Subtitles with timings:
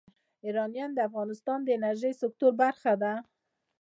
[0.45, 3.13] یورانیم د افغانستان د انرژۍ سکتور برخه ده.